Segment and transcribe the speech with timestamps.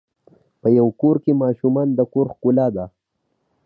[0.61, 2.85] په یوه کور کې ماشومان د کور ښکلا ده.